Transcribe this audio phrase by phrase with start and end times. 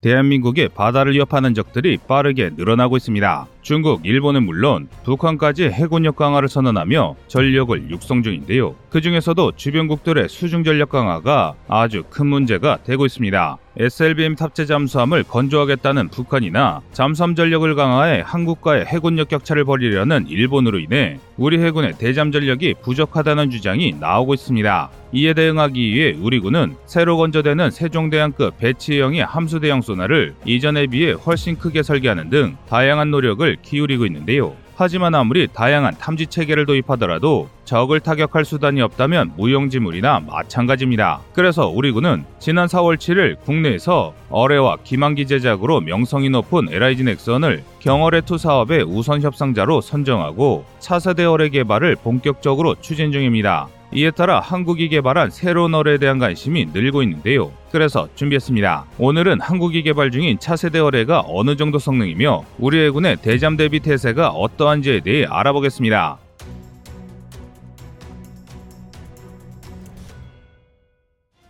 [0.00, 3.46] 대한민국의 바다를 위협하는 적들이 빠르게 늘어나고 있습니다.
[3.62, 8.74] 중국, 일본은 물론 북한까지 해군력 강화를 선언하며 전력을 육성 중인데요.
[8.88, 13.58] 그 중에서도 주변국들의 수중 전력 강화가 아주 큰 문제가 되고 있습니다.
[13.80, 21.62] SLBM 탑재 잠수함을 건조하겠다는 북한이나 잠수함 전력을 강화해 한국과의 해군력 격차를 벌이려는 일본으로 인해 우리
[21.62, 24.90] 해군의 대잠 전력이 부족하다는 주장이 나오고 있습니다.
[25.12, 31.84] 이에 대응하기 위해 우리 군은 새로 건조되는 세종대왕급 배치형의 함수대형 소나를 이전에 비해 훨씬 크게
[31.84, 34.54] 설계하는 등 다양한 노력을 기울이고 있는데요.
[34.76, 41.20] 하지만 아무리 다양한 탐지 체계를 도입하더라도 적을 타격할 수단이 없다면 무용지물이나 마찬가지입니다.
[41.32, 48.38] 그래서 우리 군은 지난 4월 7일 국내에서 어뢰와 기망기 제작으로 명성이 높은 LIG 넥선을 경어뢰2
[48.38, 53.66] 사업의 우선 협상자로 선정하고 차세대 어뢰 개발을 본격적으로 추진 중입니다.
[53.92, 57.52] 이에 따라 한국이 개발한 새로운 어뢰에 대한 관심이 늘고 있는데요.
[57.72, 58.84] 그래서 준비했습니다.
[58.98, 65.00] 오늘은 한국이 개발 중인 차세대 어뢰가 어느 정도 성능이며 우리 해군의 대잠 대비 태세가 어떠한지에
[65.00, 66.18] 대해 알아보겠습니다.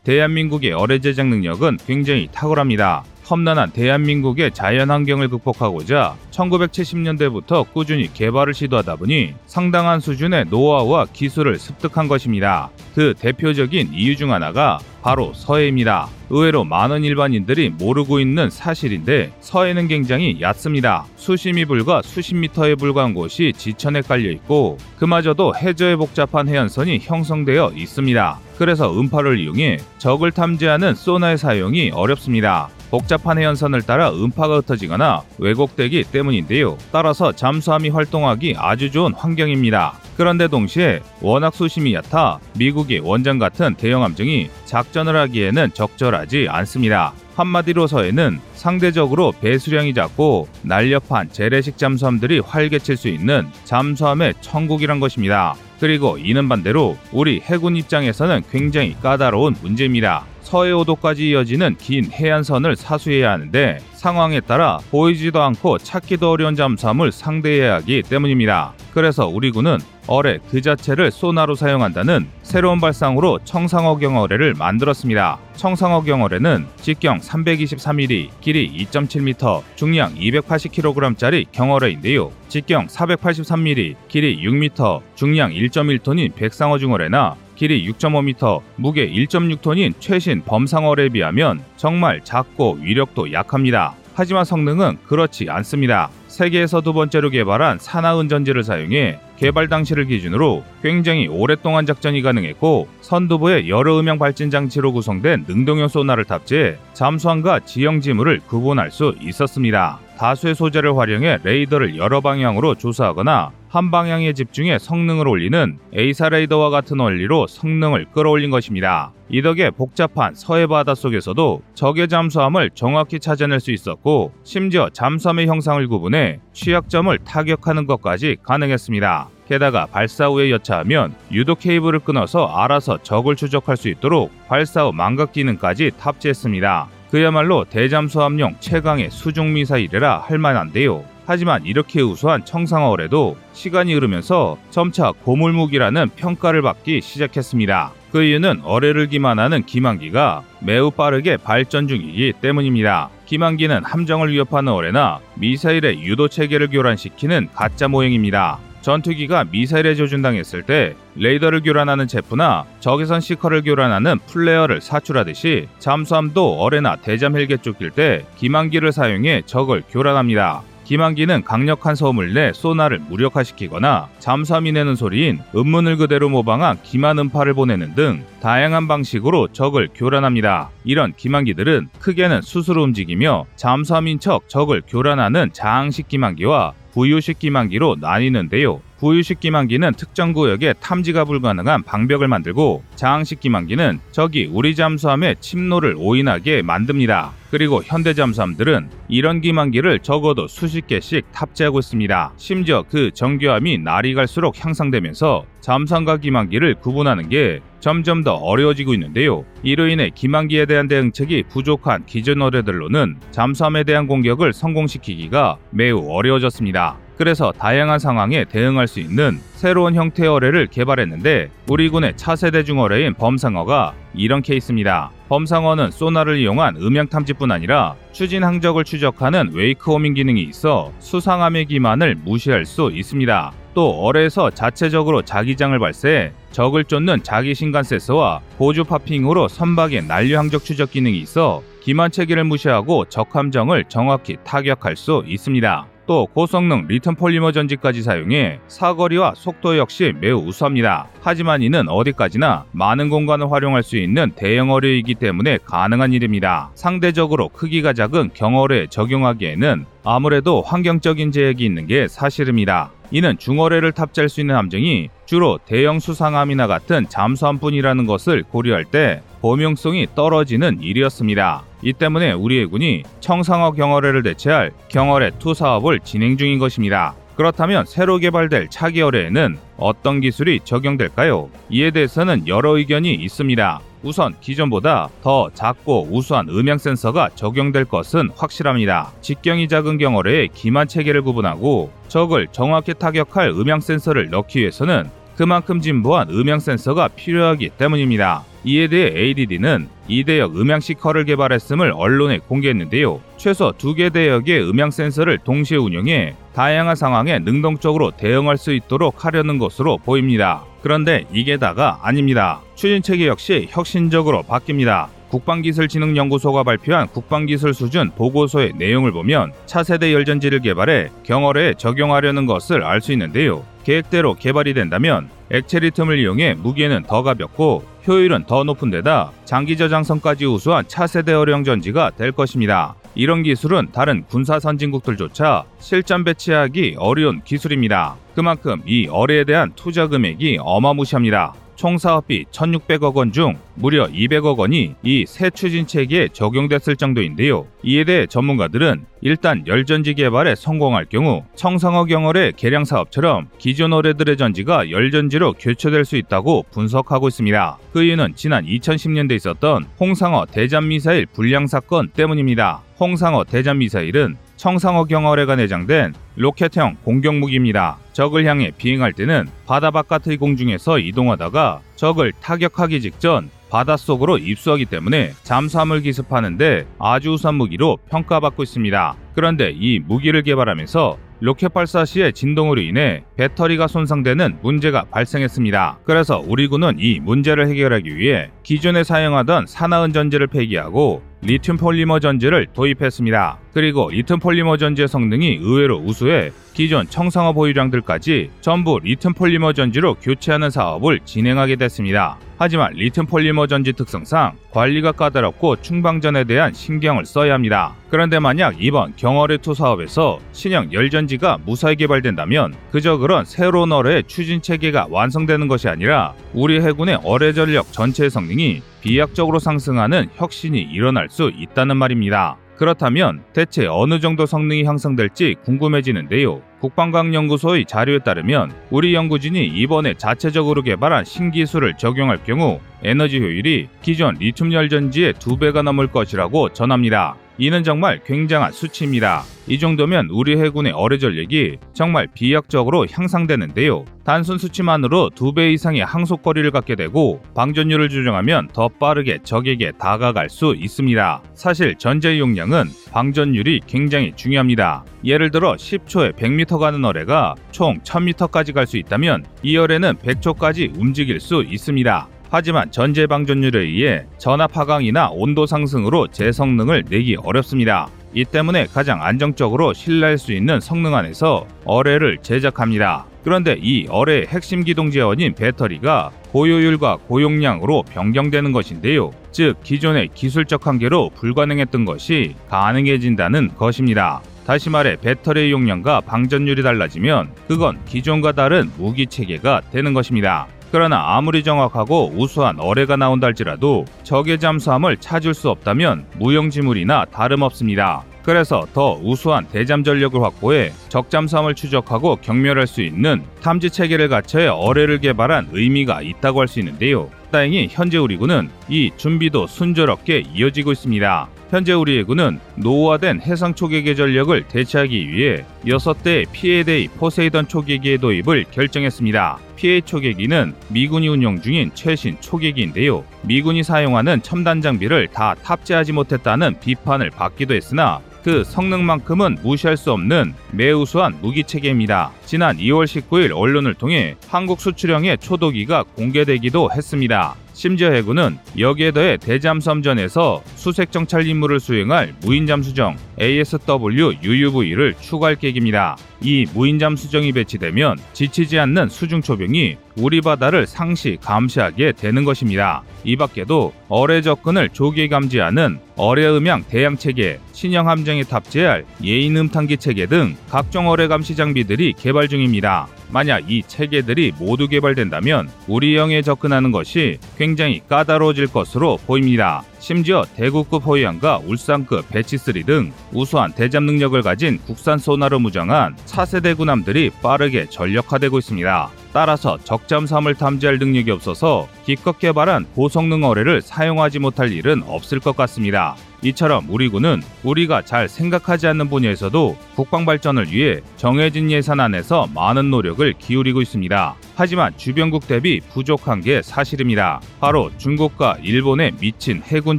[0.05, 3.05] 대한민국의 어뢰 제작 능력은 굉장히 탁월합니다.
[3.31, 12.09] 험난한 대한민국의 자연 환경을 극복하고자 1970년대부터 꾸준히 개발을 시도하다 보니 상당한 수준의 노하우와 기술을 습득한
[12.09, 12.71] 것입니다.
[12.95, 16.09] 그 대표적인 이유 중 하나가 바로 서해입니다.
[16.31, 21.05] 의외로 많은 일반인들이 모르고 있는 사실인데 서해는 굉장히 얕습니다.
[21.17, 28.41] 수심이 불과 수십 미터에 불과한 곳이 지천에 깔려 있고 그마저도 해저에 복잡한 해안선이 형성되어 있습니다.
[28.57, 32.71] 그래서 음파를 이용해 적을 탐지하는 소나의 사용이 어렵습니다.
[32.91, 36.79] 복잡한 해안선을 따라 음파가 흩어지거나 왜곡되기 때문인데요.
[36.91, 39.95] 따라서 잠수함이 활동하기 아주 좋은 환경입니다.
[40.17, 47.13] 그런데 동시에 워낙 수심이 얕아 미국의 원전 같은 대형 함정이 작전을 하기에는 적절하지 않습니다.
[47.37, 55.55] 한마디로 서해는 상대적으로 배수량이 작고 날렵한 재래식 잠수함들이 활개칠 수 있는 잠수함의 천국이란 것입니다.
[55.79, 60.25] 그리고 이는 반대로 우리 해군 입장에서는 굉장히 까다로운 문제입니다.
[60.49, 68.05] 서해오도까지 이어지는 긴 해안선을 사수해야 하는데 상황에 따라 보이지도 않고 찾기도 어려운 잠수함을 상대해야 하기
[68.09, 68.73] 때문입니다.
[68.95, 75.39] 그래서 우리 군은 어뢰 그 자체를 소나로 사용한다는 새로운 발상으로 청상어 경 어뢰를 만들었습니다.
[75.57, 82.31] 청상어 경 어뢰는 직경 323mm, 길이 2.7m, 중량 280kg짜리 경어뢰인데요.
[82.49, 91.63] 직경 483mm, 길이 6m, 중량 1.1톤인 백상어 중어뢰나 길이 6.5m, 무게 1.6톤인 최신 범상어뢰에 비하면
[91.77, 93.88] 정말 작고 위력도 약합니다.
[94.19, 96.11] 하지만 성능은 그렇지 않습니다.
[96.27, 103.97] 세계에서 두 번째로 개발한 산화은전지를 사용해 개발 당시를 기준으로 굉장히 오랫동안 작전이 가능했고 선두부의 여러
[104.01, 110.01] 음향 발진 장치로 구성된 능동형 소나를 탑재해 잠수함과 지형 지물을 구분할 수 있었습니다.
[110.19, 116.99] 다수의 소재를 활용해 레이더를 여러 방향으로 조사하거나 한 방향에 집중해 성능을 올리는 AESA 레이더와 같은
[116.99, 119.13] 원리로 성능을 끌어올린 것입니다.
[119.29, 126.41] 이 덕에 복잡한 서해 바닷속에서도 적의 잠수함을 정확히 찾아낼 수 있었고 심지어 잠수함의 형상을 구분해
[126.53, 129.29] 취약점을 타격하는 것까지 가능했습니다.
[129.47, 135.33] 게다가 발사 후에 여차하면 유도 케이블을 끊어서 알아서 적을 추적할 수 있도록 발사 후 망각
[135.33, 136.98] 기능까지 탑재했습니다.
[137.11, 141.05] 그야말로 대잠수함용 최강의 수중 미사일이라 할 만한데요.
[141.27, 147.93] 하지만 이렇게 우수한 청상어뢰도 시간이 흐르면서 점차 고물무기라는 평가를 받기 시작했습니다.
[148.13, 153.11] 그 이유는 어뢰를 기만하는 기만기가 매우 빠르게 발전 중이기 때문입니다.
[153.27, 158.59] 기만기는 함정을 위협하는 어뢰나 미사일의 유도 체계를 교란시키는 가짜 모형입니다.
[158.81, 167.37] 전투기가 미사일에 조준당했을 때 레이더를 교란하는 chaff나 적외선 seeker를 교란하는 flare를 사출하듯이 잠수함도 어뢰나 대잠
[167.37, 170.63] 헬기에 쫓길 때 기만기를 사용해 적을 교란합니다.
[170.85, 177.95] 기만기는 강력한 소음을 내 소나를 무력화시키거나 잠수함이 내는 소리인 음문을 그대로 모방한 기만 음파를 보내는
[177.95, 180.71] 등 다양한 방식으로 적을 교란합니다.
[180.85, 188.81] 이런 기만기들은 크게는 스스로 움직이며 잠수함인 척 적을 교란하는 자항식 기만기와 부유식 기만기로 나뉘는데요.
[188.99, 196.63] 부유식 기만기는 특정 구역에 탐지가 불가능한 방벽을 만들고 자항식 기만기는 적이 우리 잠수함의 침로를 오인하게
[196.63, 197.33] 만듭니다.
[197.51, 202.33] 그리고 현대 잠수함들은 이런 기만기를 적어도 수십 개씩 탑재하고 있습니다.
[202.37, 209.45] 심지어 그 정교함이 날이 갈수록 향상되면서 잠수함과 기만기를 구분하는 게 점점 더 어려워지고 있는데요.
[209.63, 216.99] 이로 인해 기만기에 대한 대응책이 부족한 기존 어뢰들로는 잠수함에 대한 공격을 성공시키기가 매우 어려워졌습니다.
[217.19, 223.93] 그래서 다양한 상황에 대응할 수 있는 새로운 형태의 어뢰를 개발했는데 우리 군의 차세대 중어뢰인 범상어가
[224.15, 225.11] 이런 케이스입니다.
[225.29, 232.15] 범상어는 소나를 이용한 음향 탐지뿐 아니라 추진 항적을 추적하는 wake homing 기능이 있어 수상함의 기만을
[232.25, 233.53] 무시할 수 있습니다.
[233.75, 240.65] 또 어뢰에서 자체적으로 자기장을 발사해 적을 쫓는 자기 신간 세서와 보조 파핑으로 선박의 난류 항적
[240.65, 245.98] 추적 기능이 있어 기만 체계를 무시하고 적 함정을 정확히 타격할 수 있습니다.
[246.09, 251.07] 또 고성능 리튬 폴리머 전지까지 사용해 사거리와 속도 역시 매우 우수합니다.
[251.21, 256.71] 하지만 이는 어디까지나 많은 공간을 활용할 수 있는 대형 어뢰이기 때문에 가능한 일입니다.
[256.75, 262.91] 상대적으로 크기가 작은 경어뢰에 적용하기에는 아무래도 환경적인 제약이 있는 게 사실입니다.
[263.11, 270.07] 이는 중어뢰를 탑재할 수 있는 함정이 주로 대형 수상함이나 같은 잠수함뿐이라는 것을 고려할 때 범용성이
[270.15, 271.68] 떨어지는 일이었습니다.
[271.83, 277.15] 이 때문에 우리 해군이 청상어 경어뢰를 대체할 경어뢰2 사업을 진행 중인 것입니다.
[277.37, 281.51] 그렇다면 새로 개발될 차기 어뢰에는 어떤 기술이 적용될까요?
[281.71, 283.81] 이에 대해서는 여러 의견이 있습니다.
[284.03, 289.13] 우선 기존보다 더 작고 우수한 음향 센서가 적용될 것은 확실합니다.
[289.21, 296.31] 직경이 작은 경어뢰의 기만 체계를 구분하고 적을 정확히 타격할 음향 센서를 넣기 위해서는 그만큼 진보한
[296.31, 298.45] 음향 센서가 필요하기 때문입니다.
[298.65, 303.21] 이에 대해 ADD는 2대역 음향 시커를 개발했음을 언론에 공개했는데요.
[303.37, 309.99] 최소 2개 대역의 음향 센서를 동시에 운영해 다양한 상황에 능동적으로 대응할 수 있도록 하려는 것으로
[309.99, 310.65] 보입니다.
[310.83, 312.61] 그런데 이게 다가 아닙니다.
[312.75, 315.09] 추진체계 역시 혁신적으로 바뀝니다.
[315.31, 323.13] 국방기술진흥연구소가 발표한 국방기술 수준 보고서의 내용을 보면 차세대 열전지를 개발해 경어에 적용하려는 것을 알 수
[323.13, 323.63] 있는데요.
[323.89, 330.45] 계획대로 개발이 된다면 액체 리튬을 이용해 무게는 더 가볍고 효율은 더 높은 데다 장기 저장성까지
[330.45, 332.97] 우수한 차세대 어령 전지가 될 것입니다.
[333.15, 338.17] 이런 기술은 다른 군사 선진국들조차 실전 배치하기 어려운 기술입니다.
[338.35, 341.55] 그만큼 이 어뢰에 대한 투자 금액이 어마무시합니다.
[341.79, 347.67] 총 사업비 1,600억 원 중 무려 200억 원이 이 새 추진 체계에 적용됐을 정도인데요.
[347.85, 354.91] 이에 대해 전문가들은 일단 열전지 개발에 성공할 경우 청상어 경어뢰 개량 사업처럼 기존 어뢰들의 전지가
[354.91, 357.79] 열전지로 교체될 수 있다고 분석하고 있습니다.
[357.93, 362.83] 그 이유는 지난 2010년대 있었던 홍상어 대잠 미사일 불량 사건 때문입니다.
[362.99, 367.97] 홍상어 대잠 미사일은 청상어 경어뢰가 내장된 로켓형 공격무기입니다.
[368.13, 376.01] 적을 향해 비행할 때는 바다 바깥의 공중에서 이동하다가 적을 타격하기 직전 바닷속으로 입수하기 때문에 잠수함을
[376.03, 379.17] 기습하는데 아주 우수한 무기로 평가받고 있습니다.
[379.35, 386.01] 그런데 이 무기를 개발하면서 로켓 발사 시의 진동으로 인해 배터리가 손상되는 문제가 발생했습니다.
[386.05, 392.67] 그래서 우리 군은 이 문제를 해결하기 위해 기존에 사용하던 산화은 전지를 폐기하고 리튬 폴리머 전지를
[392.75, 393.59] 도입했습니다.
[393.73, 400.71] 그리고 리튬 폴리머 전지의 성능이 의외로 우수해 기존 청상어 보유량들까지 전부 리튬 폴리머 전지로 교체하는
[400.71, 402.39] 사업을 진행하게 됐습니다.
[402.59, 407.95] 하지만 리튬 폴리머 전지 특성상 관리가 까다롭고 충방전에 대한 신경을 써야 합니다.
[408.11, 415.07] 그런데 만약 이번 경어뢰2 사업에서 신형 열전지가 무사히 개발된다면 그저 그런 새로운 어뢰 추진 체계가
[415.09, 421.97] 완성되는 것이 아니라 우리 해군의 어뢰 전력 전체의 성능이 비약적으로 상승하는 혁신이 일어날 수 있다는
[421.97, 422.57] 말입니다.
[422.79, 426.63] 그렇다면 대체 어느 정도 성능이 향상될지 궁금해지는데요.
[426.81, 434.73] 국방과학연구소의 자료에 따르면 우리 연구진이 이번에 자체적으로 개발한 신기술을 적용할 경우 에너지 효율이 기존 리튬
[434.73, 437.37] 열전지의 두 배가 넘을 것이라고 전합니다.
[437.61, 439.43] 이는 정말 굉장한 수치입니다.
[439.67, 444.05] 이 정도면 우리 해군의 어뢰 전력이 정말 비약적으로 향상되는데요.
[444.25, 450.75] 단순 수치만으로 두 배 이상의 항속거리를 갖게 되고 방전율을 조정하면 더 빠르게 적에게 다가갈 수
[450.79, 451.43] 있습니다.
[451.55, 455.05] 사실 전제 용량은 방전율이 굉장히 중요합니다.
[455.25, 461.41] 예를 들어 10초에 100m 가는 어뢰가 총 1000m까지 갈 수 있다면 이 어뢰는 100초까지 움직일
[461.41, 462.29] 수 있습니다.
[462.51, 468.09] 하지만 전제 방전율에 의해 전압 하강이나 온도 상승으로 제 성능을 내기 어렵습니다.
[468.35, 473.27] 이 때문에 가장 안정적으로 신뢰할 수 있는 성능 안에서 어뢰를 제작합니다.
[473.45, 479.31] 그런데 이 어뢰의 핵심 기동 제원인 배터리가 고효율과 고용량으로 변경되는 것인데요.
[479.53, 484.43] 즉 기존의 기술적 한계로 불가능했던 것이 가능해진다는 것입니다.
[484.67, 490.67] 다시 말해 배터리 용량과 방전율이 달라지면 그건 기존과 다른 무기 체계가 되는 것입니다.
[490.91, 498.25] 그러나 아무리 정확하고 우수한 어뢰가 나온다 할지라도 적의 잠수함을 찾을 수 없다면 무용지물이나 다름없습니다.
[498.43, 505.19] 그래서 더 우수한 대잠 전력을 확보해 적잠수함을 추적하고 경멸할 수 있는 탐지 체계를 갖춰야 어뢰를
[505.19, 507.29] 개발한 의미가 있다고 할 수 있는데요.
[507.51, 511.49] 다행히 현재 우리 군은 이 준비도 순조롭게 이어지고 있습니다.
[511.71, 519.59] 현재 우리 해군은 노후화된 해상 초계기 전력을 대체하기 위해 6대의 P-8A 포세이돈 초계기의 도입을 결정했습니다.
[519.77, 523.23] P-8A 초계기는 미군이 운용 중인 최신 초계기인데요.
[523.43, 530.55] 미군이 사용하는 첨단 장비를 다 탑재하지 못했다는 비판을 받기도 했으나 그 성능만큼은 무시할 수 없는
[530.73, 532.33] 매우 우수한 무기 체계입니다.
[532.47, 537.57] 지난 2월 19일 언론을 통해 한국 수출형의 초도기가 공개되기도 했습니다.
[537.79, 546.17] 심지어 해군은 여기에 더해 대잠수함전에서 수색 정찰 임무를 수행할 무인잠수정 ASW UUV를 추가할 계획입니다.
[546.41, 553.05] 이 무인잠수정이 배치되면 지치지 않는 수중초병이 우리 바다를 상시 감시하게 되는 것입니다.
[553.23, 559.99] 이 밖에도 어뢰 접근을 조기에 감지하는 어뢰 음향 대양 체계, 신형 함정에 탑재할 예인 음탄기
[559.99, 563.07] 체계 등 각종 어뢰 감시 장비들이 개발 중입니다.
[563.31, 569.83] 만약 이 체계들이 모두 개발된다면 우리 영에 접근하는 것이 굉장히 까다로워질 것으로 보입니다.
[569.99, 577.31] 심지어 대구급 호위함과 울산급 배치3 등 우수한 대잠 능력을 가진 국산 소나로 무장한 차세대 군함들이
[577.43, 579.11] 빠르게 전력화되고 있습니다.
[579.33, 586.17] 따라서 적잠수함을 탐지할 능력이 없어서 기껏 개발한 고성능 어뢰를 사용하지 못할 일은 없을 것 같습니다.
[586.43, 592.91] 이처럼 우리 군은 우리가 잘 생각하지 않는 분야에서도 국방 발전을 위해 정해진 예산 안에서 많은
[592.91, 594.37] 노력을 기울이고 있습니다.
[594.55, 597.41] 하지만 주변국 대비 부족한 게 사실입니다.
[597.61, 599.99] 바로 중국과 일본의 미친 해군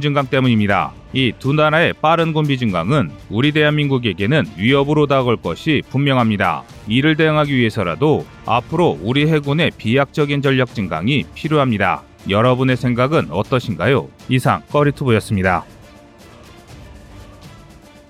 [0.00, 0.92] 증강 때문입니다.
[1.12, 6.62] 이 두 나라의 빠른 군비 증강은 우리 대한민국에게는 위협으로 다가올 것이 분명합니다.
[6.86, 12.02] 이를 대응하기 위해서라도 앞으로 우리 해군의 비약적인 전력 증강이 필요합니다.
[12.28, 14.08] 여러분의 생각은 어떠신가요?
[14.28, 15.64] 이상 꺼리투브였습니다.